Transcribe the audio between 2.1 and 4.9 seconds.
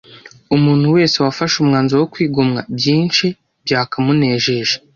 kwigomwa byinshi byakamunejeje